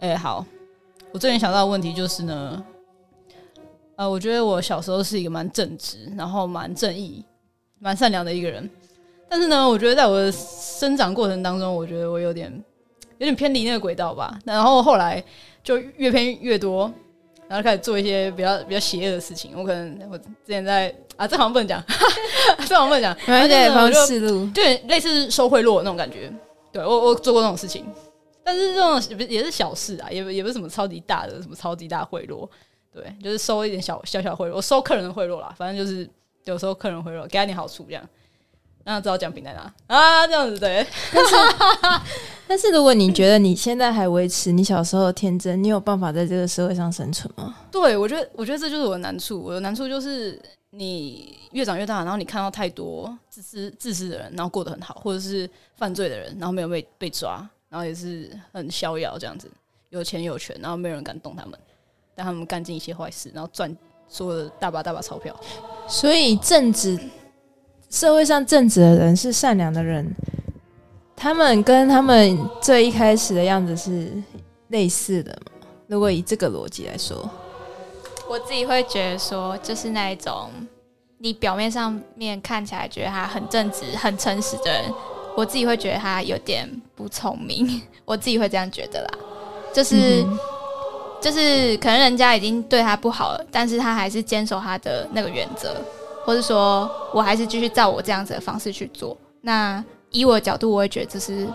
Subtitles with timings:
[0.00, 0.42] 哎，好，
[1.12, 2.64] 我最近想到的问题就是呢，
[3.96, 7.22] 呃，我觉得我小时候是一个蛮正直，然后蛮正义、
[7.78, 8.68] 蛮善良的一个人。
[9.28, 12.50] 但是呢，我觉得在我的生长过程当中，我觉得我有点
[13.18, 14.38] 有点偏离那个轨道吧。
[14.46, 15.22] 然后后来
[15.62, 16.90] 就越偏越多，
[17.46, 19.52] 然后开始做一些比较比较邪恶的事情。
[19.54, 21.84] 我可能我之前在啊，这好像不能讲，
[22.66, 26.32] 这好像不能讲，而且方式路，就类似收贿赂那种感觉。
[26.72, 27.84] 对我我做过那种事情。
[28.42, 32.48] 但是这种也也是小事啊，也也不是什么超级大的什么超级大贿赂，
[32.92, 36.08] 对，就是收一点小小小贿赂，我收客人的贿赂啦，反正就是
[36.44, 38.02] 有时候客人贿赂，给他点好处这样，
[38.84, 40.86] 让他知道奖品在哪啊，这样子对。
[41.12, 41.34] 但是
[42.48, 47.54] 但是如果你觉得你现在还维持你小时候的天真，你有办法在这个社会上生存吗？
[47.70, 57.48] 对，我觉得我觉得这就是我的难处，我的难处就是你越长越大，然后你看到太多自私自私的人，然后过得很好，或者是犯罪的人，然后没有被被抓。
[57.70, 59.50] 然后也是很逍遥这样子，
[59.90, 61.58] 有钱有权，然后没有人敢动他们，
[62.14, 63.74] 但他们干尽一些坏事，然后赚
[64.08, 65.34] 所有的大把大把钞票。
[65.86, 66.98] 所以正直，
[67.88, 70.12] 社会上正直的人是善良的人，
[71.14, 74.12] 他们跟他们最一开始的样子是
[74.68, 75.66] 类似的嘛？
[75.86, 77.30] 如果以这个逻辑来说，
[78.28, 80.50] 我自己会觉得说，就是那一种
[81.18, 84.92] 你表面上面看起来觉得他很正直、很诚实的人。
[85.36, 89.10] 我自己会觉得他有点不聪明， 我自己会这样觉得啦，
[89.72, 90.24] 就是
[91.20, 95.76] 就是可能人家已经对他不好了，但是他还是坚守他的那个原则，
[96.24, 99.16] 或是说我还是继续照我这样子的方式去做。
[99.40, 101.46] 那以我的角度，我会觉得这是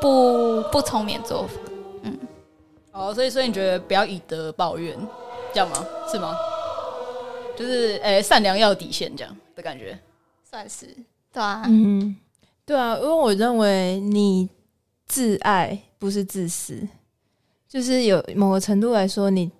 [0.00, 1.52] 不不聪明做法。
[2.02, 2.18] 嗯，
[2.92, 4.96] 哦，所以所以你觉得不要以德报怨，
[5.54, 5.84] 这样吗？
[6.10, 6.36] 是吗？
[7.56, 9.98] 就是诶，善良要底线这样的感觉，
[10.48, 10.86] 算是
[11.32, 12.16] 对啊，嗯。
[12.68, 14.46] 对啊，因为我认为你
[15.06, 16.86] 自爱不是自私，
[17.66, 19.50] 就是有某个程度来说，你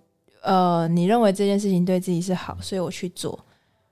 [0.42, 3.42] 呃，你认为这件事情对自己是好，所以我去做，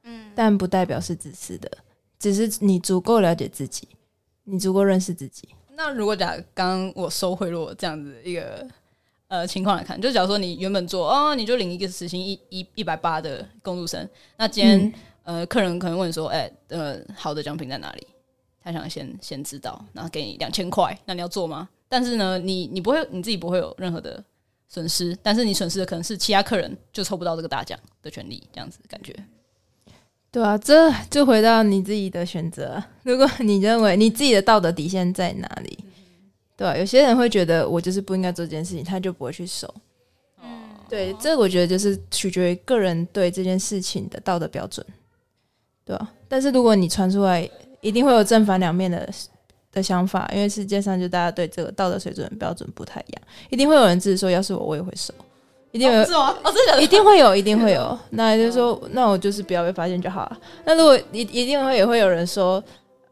[0.03, 1.79] 嗯，但不代表是自私的，
[2.19, 3.89] 只是你足够了解自己，
[4.45, 5.49] 你足够认识自己。
[5.71, 8.69] 那如果假刚刚我收贿赂这样子一个
[9.29, 14.07] 呃情况来看，就假如说你原本做哦，你就领一个时薪一一一百八的工读生，
[14.37, 18.07] 那今天呃客人可能问说，哎，呃，好的奖品在哪里？
[18.67, 21.69] 他想先先知道，然后给你两千块，那你要做吗？
[21.89, 24.23] 但是呢，你你不会，你自己不会有任何的
[24.69, 29.15] 损失，但是你损失的可能是其他客人就抽不到这个大奖的权利，这样子感觉。
[30.33, 32.83] 对啊，这就回到你自己的选择。
[33.05, 35.79] 如果你认为你自己的道德底线在哪里，
[36.57, 36.77] 对吧？
[36.77, 39.73] 有些人会觉得我就是不应该做这件事情，他就不会去守。
[40.43, 44.85] 嗯，对，这我觉得就是取决于个人对这件事情的道德标准，
[45.85, 46.13] 对吧？
[46.27, 47.49] 但是如果你传出来。
[47.87, 49.09] 一定会有正反两面的
[49.73, 55.15] 的想法，因为世界上就大家对这个道德水准标准不太一样，一定会有人自己说，要是我我也会收，
[55.71, 56.35] 一定有是吗？
[56.43, 57.97] 哦，真的，一定会有，一定会有。
[58.11, 60.39] 那也就是说，那我就是不要被发现就好了。
[60.65, 62.63] 那如果一一定会也会有人说，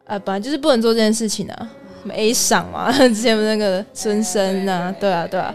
[0.07, 1.71] 啊，本来就是不能做这件事情啊
[2.11, 5.55] ，A 赏嘛， 之前那个孙生呐，对啊，对啊，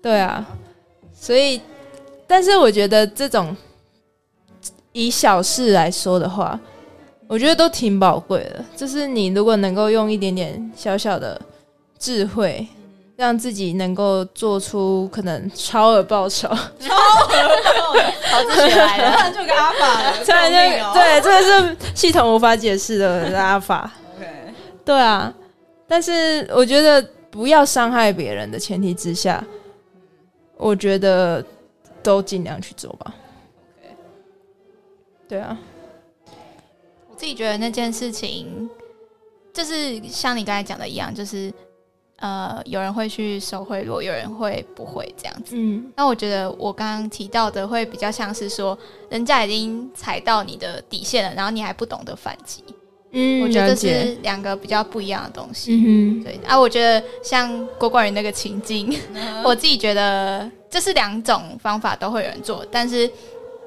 [0.00, 0.46] 对啊，
[1.12, 1.60] 所以，
[2.26, 3.56] 但是我觉得这种
[4.92, 6.58] 以小事来说的话。
[7.30, 11.40] 我觉得都挺宝贵的，就是你如果能够用一点点小小的
[11.96, 12.66] 智慧，
[13.14, 18.02] 让自己能够做出可能超额报酬，超额报酬，
[18.32, 23.88] 好自学来了， 就个阿法，突然就对，这个是系统无法解释的阿法。
[24.16, 24.26] OK，
[24.84, 25.32] 对啊，
[25.86, 29.44] 但是我觉得不要伤害别人的前提之下，
[30.56, 31.44] 我觉得
[32.02, 33.14] 都尽量去做吧。
[33.78, 33.94] OK，
[35.28, 35.56] 对啊。
[37.20, 38.66] 自己觉得那件事情，
[39.52, 41.52] 就是像你刚才讲的一样，就是
[42.16, 45.54] 呃，有人会去收贿赂，有人会不会这样子。
[45.54, 48.76] 嗯，那我觉得我刚刚提到的会比较像是说，
[49.10, 52.64] 人家已经踩到你的底线了，然后你还不懂得反击。
[53.10, 55.74] 嗯，我觉得这是两个比较不一样的东西。
[55.74, 58.98] 嗯对啊，我觉得像郭冠宇那个情境，
[59.44, 63.10] 我自己觉得这是两种方法都会有人做，但是。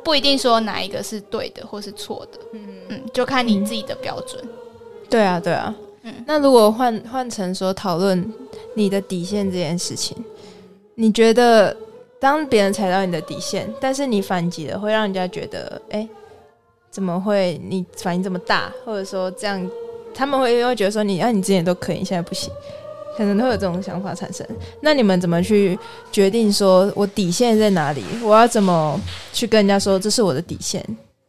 [0.04, 2.60] 不一定说哪一个是对的或是错的，嗯
[2.90, 4.44] 嗯，就看你自己的标准。
[5.10, 5.74] 对啊，对啊，
[6.04, 6.14] 嗯。
[6.28, 8.32] 那如果换换成说讨论
[8.76, 10.18] 你的底线这件事情，
[10.96, 11.76] 你觉得
[12.20, 16.08] 当别人踩到你的底线，但是你反击了，会让人家觉得，哎，
[16.90, 18.72] 怎么会你反应这么大？
[18.86, 19.70] 或者说这样，
[20.14, 22.52] 他们会会觉得说你，啊，你之前都可以，现在不行。
[23.16, 24.46] 可能都有这种想法产生，
[24.82, 25.78] 那你们怎么去
[26.12, 28.04] 决定说我底线在哪里？
[28.24, 29.00] 我要怎么
[29.32, 30.84] 去跟人家说这是我的底线？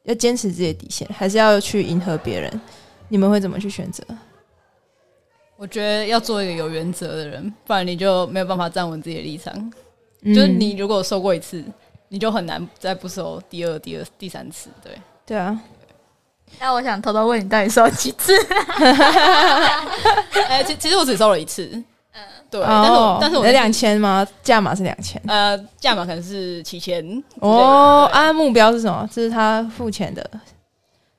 [0.05, 2.61] 要坚持自己的底线，还是要去迎合别人？
[3.09, 4.05] 你们会怎么去选择？
[5.57, 9.73] 我觉得要做一个有原则的人，不然你就没有办法站稳自己的立场。
[10.25, 11.63] 就是你如果收过一次，
[12.09, 14.69] 你就很难再不收第二、第二、第三次。
[14.83, 14.93] 对，
[15.25, 15.59] 对啊。
[16.61, 18.33] 那我想偷偷问你，到底收几次？
[20.49, 21.65] 哎，其其实我只收了一次。
[22.13, 22.21] 嗯，
[22.51, 22.63] 对。
[22.63, 22.91] 但是
[23.21, 24.27] 但是我两千吗？
[24.43, 25.21] 价码是两千。
[25.27, 27.23] 呃，价码可能是七千。
[27.41, 29.09] 哦，啊，目标是什么？
[29.13, 30.31] 这是他付钱的。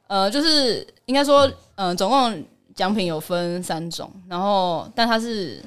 [0.08, 2.44] 呃，就是应该说，嗯，总共
[2.74, 5.62] 奖品有分三种，然后但它是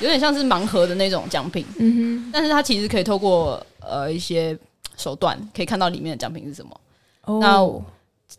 [0.00, 1.66] 有点像是盲盒的那种奖品。
[1.78, 2.30] 嗯哼。
[2.32, 4.56] 但是它其实可以透过呃一些
[4.96, 6.80] 手段，可以看到里面的奖品是什么。
[7.24, 7.38] 哦。
[7.40, 7.62] 那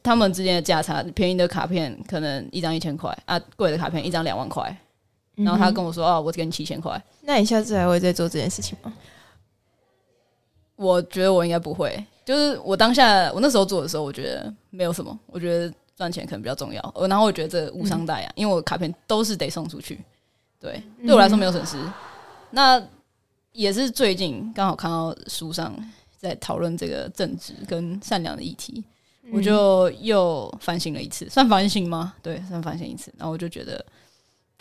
[0.03, 4.75] 他们之间的价差，便宜的卡片可能一张一千块啊，贵的卡片一张两万块。
[5.35, 8.93] 然后他跟我说：“哦，我只给你七千块。”那你下次还会再做这件事情吗？
[10.75, 12.05] 我觉得我应该不会。
[12.25, 15.17] 就是我当下我那时候做的时候，我觉得没有什么。
[15.27, 16.93] 我觉得赚钱可能比较重要。
[17.07, 19.99] 然后我觉得这无伤大雅，因为我卡片都是得送出去。
[20.59, 21.77] 对，对我来说没有损失。
[22.51, 22.81] 那
[23.53, 25.73] 也是最近刚好看到书上
[26.17, 28.83] 在讨论这个正直跟善良的议题。
[29.31, 32.13] 我就又反省了一次，算反省吗？
[32.21, 33.13] 对，算反省一次。
[33.17, 33.83] 然后我就觉得，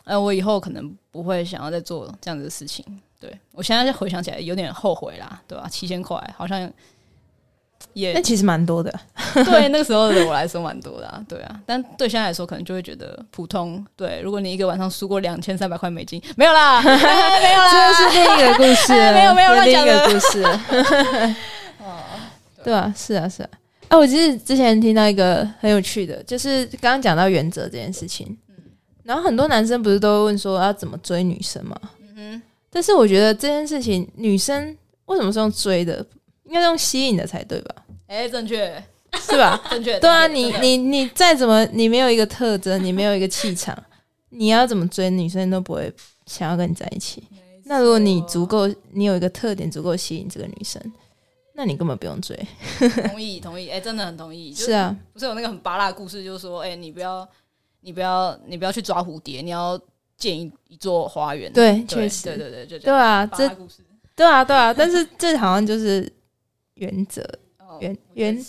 [0.04, 2.84] 呃，我以后可能不会想要再做这样子的事情。
[3.20, 5.66] 对我现在回想起来有点后悔啦，对吧？
[5.68, 6.70] 七千块好像
[7.92, 8.92] 也，那其实蛮多的。
[9.44, 11.60] 对那个时候的我来说蛮多的，啊，对啊。
[11.66, 13.84] 但对现在来说，可能就会觉得普通。
[13.96, 20.42] 对，如果你一个晚上输过两千三百块美金，没有啦， 没有啦，这是另一个故事， 没有没有另一个故事。
[21.80, 22.02] 哦，
[22.62, 23.48] 对啊，是啊，是啊。
[23.88, 28.36] 啊，我其实之前听到一个很有趣的，就是刚刚讲到原则这件事情，
[29.02, 31.78] 然后很多男生不是都会问说要怎么追女生吗？
[32.00, 34.76] 嗯哼但是我觉得这件事情，女生
[35.06, 36.04] 为什么是用追的？
[36.44, 37.74] 应该用吸引的才对吧？
[38.06, 38.82] 哎，正确，
[39.20, 39.60] 是吧？
[39.70, 39.98] 正确。
[39.98, 43.76] 对啊，你你你再怎么，你没有一个特征，你没有一个气场，
[44.28, 45.90] 你要怎么追女生都不会
[46.26, 47.22] 想要跟你在一起。
[47.64, 50.80] 那如果你足够，你有一个特点足够吸引这个女生。
[51.60, 52.38] 那你根本不用追，
[53.08, 54.54] 同意同意，哎，真的很同意。
[54.54, 57.28] 是啊，不是有那个很拔辣故事，就是说，哎，你不要，
[57.80, 59.76] 你不要，你不要去抓蝴蝶，你要
[60.16, 61.52] 建一一座花园。
[61.52, 63.48] 对，确实，对对对，就对啊，这
[64.14, 66.08] 对啊对啊，但是这好像就是
[66.74, 67.28] 原则，
[67.80, 68.46] 原原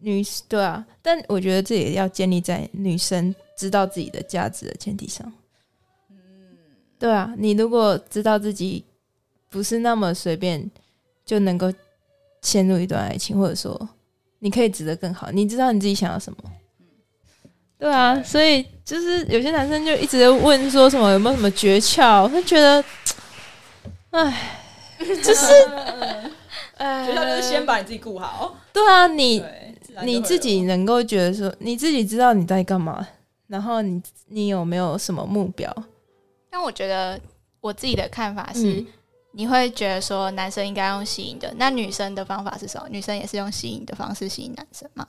[0.00, 5.32] 女对啊，但我觉得这也要建立在女生知道自己的价值的前提上。
[6.10, 6.16] 嗯，
[6.98, 8.84] 对啊，你如果知道自己
[9.48, 10.68] 不是那么随便
[11.24, 11.72] 就能够。
[12.42, 13.88] 陷入一段爱情，或者说
[14.40, 16.38] 你可以值得更好，你知道你自己想要什么？
[17.78, 22.84] 对啊，所以就是有些男生就一直在问说什么有没有什么诀窍，他觉得，
[24.10, 24.50] 哎，
[24.98, 25.46] 就是，
[26.76, 28.56] 哎，诀窍就是先把你自己顾好。
[28.72, 29.42] 对啊，你
[30.04, 33.06] 你自己能够觉得说你自己知道你在干嘛，
[33.48, 35.74] 然后你你有没有什么目标？
[36.50, 37.20] 但我觉得
[37.60, 38.84] 我自己的看法是。
[39.32, 42.86] 你会觉得说男生应该用吸引的，那女生的方法是什么？
[42.88, 45.06] 女生也是用吸引的方式吸引男生吗？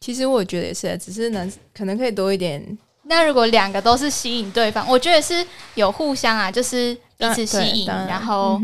[0.00, 2.78] 其实我觉得也是，只是男可能可以多一点。
[3.08, 8.60] 那如果两个都是吸引对方，我觉得是有互相啊，就是彼此吸引，然后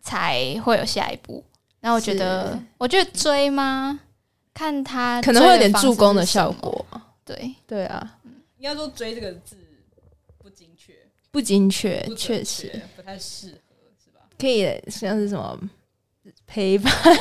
[0.00, 1.42] 才会有下一步。
[1.80, 4.00] 那我觉得，我觉得追吗？
[4.54, 6.86] 看他可能会有点助攻的效果。
[7.24, 8.18] 对对啊，
[8.58, 9.56] 应该说“追”这个字
[10.38, 10.94] 不精确，
[11.30, 13.60] 不精确，确实不太适。
[14.38, 15.58] 可以像是什么
[16.46, 16.92] 陪伴，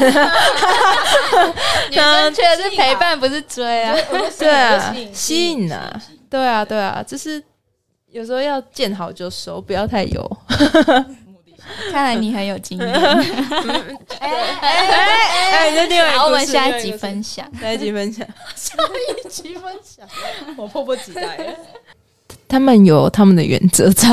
[1.89, 3.95] 女生确实是陪伴，不是追啊。
[4.37, 7.43] 对啊，吸引啊，对啊，对啊，就是
[8.11, 10.37] 有时候要见好就收，不要太油。
[11.91, 12.87] 看来你很有经验。
[14.19, 14.29] 哎
[14.61, 16.11] 哎哎！
[16.15, 18.75] 好，我们下一集分享，下一集分享，下
[19.25, 20.07] 一集分享，
[20.57, 21.57] 我迫不及待。
[22.47, 24.07] 他们有他们的原则在，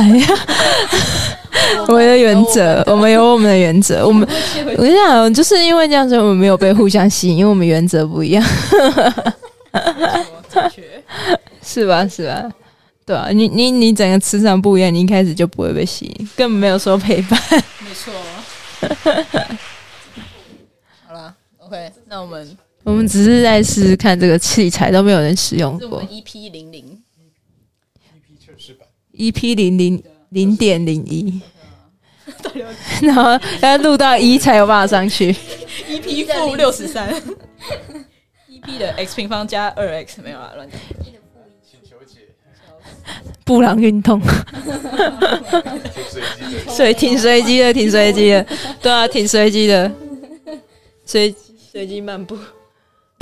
[1.88, 4.06] 我们的原则，我们有我们的原则。
[4.06, 4.26] 我们
[4.76, 8.42] 我跟你讲，就是因为这样子，我们没有被互相吸引，因为我们原则不一样。
[11.62, 12.06] 是吧？
[12.08, 12.50] 是吧？
[13.04, 17.40] 对啊，你你你整个磁场不一样，你一开始就不会被吸引，根本没有说陪伴。
[17.80, 18.12] 没错。
[21.06, 26.02] 好了，OK，那我们我们只是在试试看这个器材，都没有人使用过。
[26.04, 26.98] EP 零零。
[29.14, 31.40] EP 零零零点零一，
[33.02, 35.34] 然后要录到一才有办法上去。
[35.88, 37.14] EP 负六十三
[38.48, 40.80] ，EP 的 x 平方加二 x 没有啊，乱讲。
[43.44, 44.20] 布朗运动，
[46.68, 48.46] 随挺随机的，挺随机的，
[48.80, 49.92] 对啊，挺随机的，
[51.04, 51.34] 随
[51.72, 52.38] 随机漫步。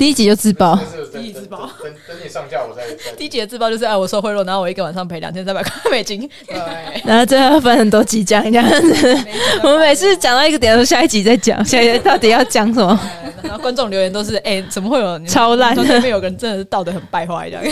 [0.00, 0.78] 第一集就自爆，
[1.12, 2.82] 第一自爆，等等你上架我再。
[3.18, 6.26] 第一集的自爆就是哎，我受贿赂，然后我一个晚上赔两千三百块美金。
[6.46, 6.56] 对，
[7.04, 9.18] 然后最后分很多集讲这样子。
[9.62, 12.98] 我们每次讲到一个点，说下一集再讲，下一集到底要讲什么？
[13.44, 15.76] 然后观众留言都是哎，怎么会有超烂？
[15.76, 17.64] 里面有个人真的是道德很败坏这样。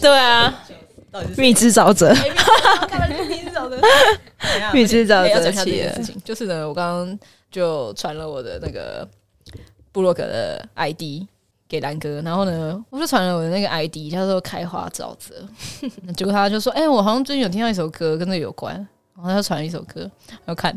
[0.00, 0.52] 对啊，
[1.36, 3.80] 蜜汁沼泽，蜜汁沼泽，
[4.72, 7.18] 蜜汁沼泽企业事情，就是呢，我刚刚
[7.48, 9.06] 就传了我的那个。
[9.92, 11.26] 布洛克的 ID
[11.68, 15.46] 给兰哥，然后呢，我就传了我的那个 ID，叫做开花沼泽。
[16.16, 18.74] 结果他就说：“哎，我好像最近有听到一首歌跟这有关。”
[19.16, 20.74] 然后他传了一首歌，然后看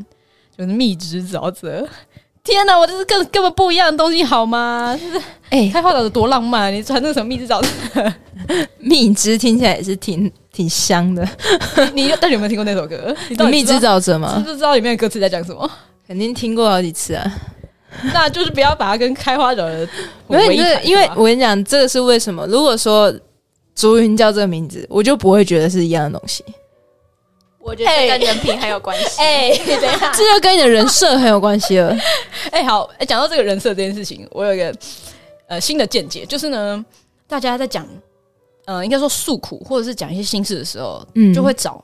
[0.56, 1.88] 就是蜜汁沼泽。
[2.44, 4.94] 天哪，我这是根根本不一样的东西，好吗？
[5.02, 6.74] 就是哎，开花沼泽多浪漫！
[6.74, 8.14] 你传那个什么蜜汁沼泽？
[8.80, 11.26] 蜜汁听起来也是挺挺香的。
[11.94, 13.16] 你到底有没有听过那首歌？
[13.50, 14.44] 蜜汁沼泽吗？
[14.46, 15.72] 知不知道里面的歌词在讲什么？
[16.06, 17.34] 肯定听过好几次啊。
[18.14, 19.88] 那就是不要把它跟开花的，
[20.30, 22.46] 因为因为我跟你讲，这个是为什么？
[22.48, 23.14] 如果说
[23.76, 26.44] 竹云叫这个名字，我就不会觉得是一样的东西。
[27.60, 29.22] 我觉得跟人品很有关系。
[29.22, 31.96] 哎，等一下， 这就跟你的人设很有关系了。
[32.52, 34.76] 哎，好，哎，讲到这个人设这件事情，我有一个
[35.48, 36.86] 呃新的见解，就是呢，
[37.26, 37.88] 大家在讲
[38.66, 41.82] 呃，应该说诉苦或者是讲一些心事的时候，嗯，就会找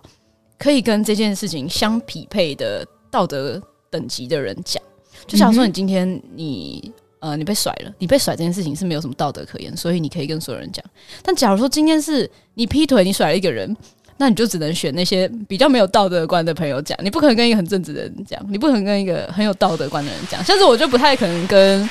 [0.57, 4.83] 可以跟这件事情相匹配的道德等级的人讲。
[5.27, 10.83] 就想说你今天你呃你被甩了，你被甩这件事情是没有什么道德可言，所以你可以跟所有人讲。
[11.21, 13.75] 但假如说今天是你劈腿，你甩了一个人，
[14.17, 20.43] 那你就只能选那些比较没有道德观的朋友讲，你不可能跟一个很正直的人讲，你不可能跟一个很有道德观的人讲。
[20.43, 21.89] 像是我就不太可能跟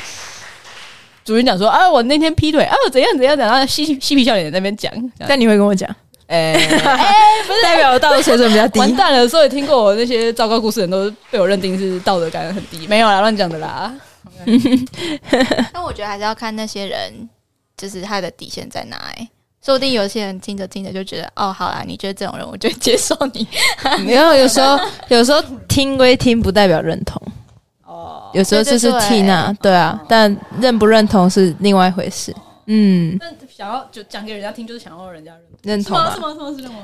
[1.25, 4.93] 主人讲说啊，我那天劈腿啊，怎样怎样怎样，嬉嬉皮笑脸在那边讲。
[5.19, 5.95] 但你会跟我讲。
[6.29, 6.53] 哎
[7.47, 9.27] 不是代表道德水准比较低，完蛋了！
[9.27, 13.93] 所以听过我那些糟糕故事的人都被我认定是道德感很低，没有啦，乱讲的啦。
[15.73, 17.29] 但我觉得还是要看那些人，
[17.77, 18.97] 就是他的底线在哪。
[19.17, 19.29] 哎，
[19.65, 23.47] 说不定有些人听着听着就觉得，哦，好啦，你觉得这种人，我就接受你。
[24.05, 27.21] 没有，有时候有时候听归听，不代表认同。
[27.87, 32.35] 哦，有时候就是听啊，对啊，但认不认同是另外一回事。
[32.67, 33.19] 嗯。
[33.59, 35.33] 想要就讲给人家听，就是想要人家
[35.65, 36.15] 认认同吗？
[36.15, 36.29] 是吗？
[36.33, 36.57] 是吗？
[36.57, 36.75] 是吗？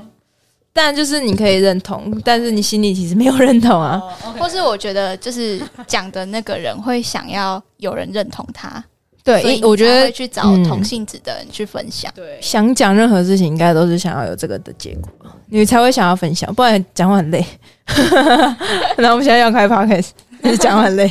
[0.73, 4.03] 但就是你可以认同，但是你心里其实没有认同啊。
[4.41, 8.85] 或是我觉得，就是讲的那个人会想要有人认同他，
[9.23, 12.11] 对，我觉得去找同性质的人去分享。
[12.13, 17.47] 对，想讲任何事情，应该都是想要有这个的结果，你才会想要分享，不然讲话很累。
[18.99, 20.09] 那我们现在要开 podcast。
[20.61, 21.11] 讲很累，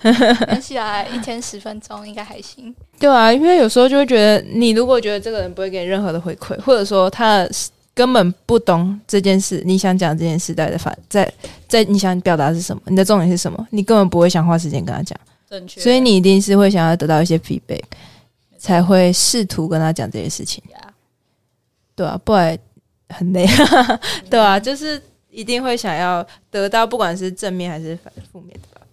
[0.00, 2.74] 关系啊，一天十分钟应该还行。
[2.98, 7.46] 对啊，因为有时候就会觉得，你如果觉得这个人不会给你任何的回馈，或者说他
[7.94, 11.30] 根本不懂这件事，你想讲这件事在的反在
[11.68, 15.18] 在你想表达是什么，你的重点是什么，你根本不会想花时间跟他讲。
[15.48, 15.80] 正确。
[15.80, 17.82] 所以你一定是会想要得到一些 feedback，
[18.58, 20.62] 才会试图跟他讲这些事情。
[21.94, 22.58] 对啊，不然
[23.10, 23.46] 很累。
[24.30, 25.02] 对啊，就是。
[25.38, 28.84] 一定会想要得到，不管是正面还是反负面的吧？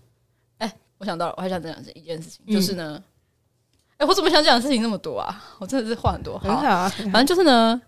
[0.59, 3.01] 哎，我想到了，我还想再讲一件事情，就是呢，
[3.97, 5.43] 哎，我怎么想讲的事情那么多啊？
[5.57, 6.87] 我真的是话很多，很好啊。
[7.11, 7.81] 反正就是呢，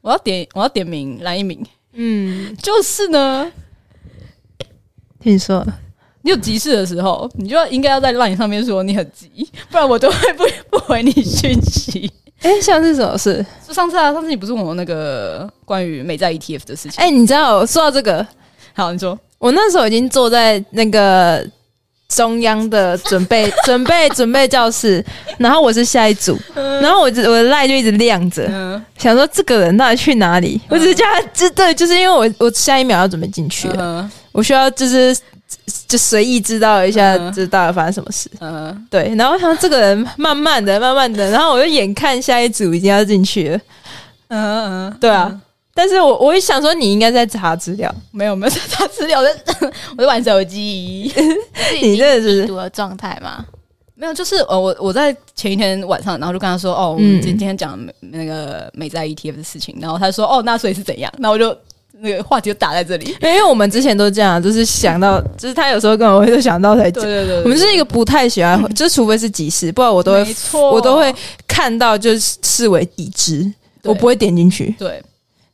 [0.00, 1.64] 我要点，我要点名蓝一鸣。
[1.92, 3.52] 嗯，就是呢，
[5.20, 5.64] 听说
[6.22, 10.44] 你有急事的时候，你就要应该要在 LINE 上面说你很急，不然我都会不
[10.76, 12.10] 不回你讯息。
[12.42, 13.44] 哎，像是什么事？
[13.66, 17.02] 就上次啊，上次你不是问我那个关于美债 ETF 的事情？
[17.02, 18.26] 哎，你知道说到这个，
[18.74, 21.46] 好，你说我那时候已经坐在那个
[22.08, 25.04] 中央的准备 准备准备教室，
[25.38, 28.50] 然后我是下一组，然后我我的赖就一直亮着，
[28.98, 30.60] 想说这个人到底去哪里？
[30.68, 35.16] 我只是叫他，这对，就是因为我我下一秒要准备进去了，我需要就是。
[35.86, 38.30] 就随意知道一下，知道了发生什么事。
[38.40, 39.14] 嗯，对。
[39.16, 43.60] 然后他这个人慢慢的、慢慢的，然后我就眼看下一组已经要进去了。
[44.28, 45.40] 嗯嗯，对啊。
[45.74, 51.10] 但是我我一想说，你应该在查资料，没有没有在查资料，我在 我在玩手机。
[51.80, 53.44] 你这是读的状态吗？
[53.94, 61.12] 没有，就是呃，我我在前一天晚上，然后就跟他说，哦，我们今天讲那个美债 ETF 的事情，然后他说，哦，那所以是怎样？
[61.18, 61.56] 那我就。
[62.00, 67.04] 那个话题就打在这里， 因为我们之前都这样，就是想到，就是他有时候跟我会想到才讲。
[67.04, 70.34] 对对对，我们是一个不太喜欢， 就是除非是急事，不然我都会，
[70.72, 71.14] 我都会
[71.46, 74.74] 看到就是视为已知，我不会点进去。
[74.78, 75.02] 对，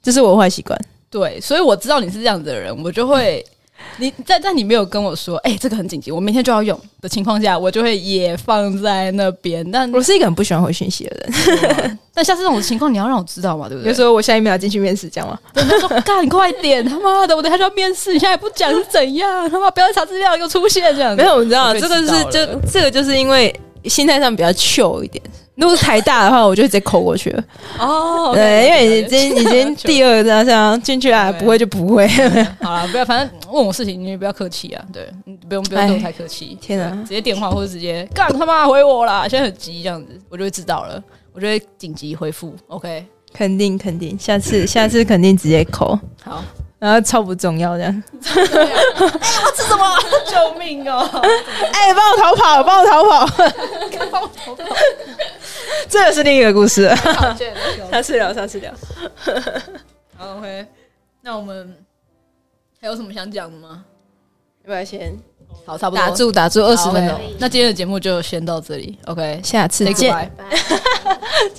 [0.03, 0.79] 这是我坏习惯。
[1.11, 3.45] 对，所以我知道你是这样子的人，我就会。
[3.99, 9.69] 你在在你没有跟我说，哎，这个很紧急，我明天就要用的情况下，我就会也放在那边。
[9.71, 13.85] 但我是一个很不喜欢回信息的人， 但像这种情况，你要让我知道嘛，对不对？
[13.85, 15.39] 比如说我下一秒进去面试，这样吗？
[15.55, 19.51] 他说：“干快点，他妈的，我等下就要面试，你现在不讲是怎样？
[19.51, 23.55] 他妈不要查资料又出现这样。”没有，你知道这个是就这个就是因为
[23.85, 25.23] 心态上比较 chill 一点。
[25.59, 27.45] 如果是台大的话，我就直接扣过去了。
[27.81, 32.07] 哦，对，因为已经已经第二这样这样进去了，不会就不会。
[32.63, 35.11] 好了，不要，反正问我事情你不要客气啊，对，
[35.49, 36.57] 不用不用对我太客气。
[36.61, 39.27] 天哪，直接电话或者直接干他妈回我啦！
[39.29, 42.55] 现在很急这样子，我就会知道了，我就会紧急回复。
[42.69, 45.99] OK，肯定肯定，下次下次肯定直接扣。
[46.23, 46.41] 好。
[46.79, 47.91] 然后超不重要这样，
[48.23, 48.39] 哎，
[49.03, 49.85] 我吃什么？
[50.31, 51.05] 救命哦！
[51.73, 53.27] 哎，帮我逃跑，帮我逃跑，
[54.13, 54.65] 帮我逃跑。
[55.89, 56.89] 这个是另一个故事，
[57.91, 58.73] 下次聊，下次聊。
[60.17, 60.67] 好，OK。
[61.23, 61.75] 那我们
[62.81, 63.85] 还有什么想讲的吗？
[64.65, 65.17] 要不要先
[65.65, 67.19] 好，差不多打住，打住二十分钟。
[67.39, 69.41] 那今天的节目就先到这里，OK。
[69.43, 70.15] 下次见。